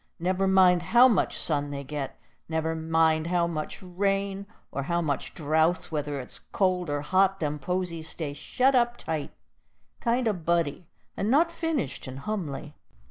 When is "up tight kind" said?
8.73-10.27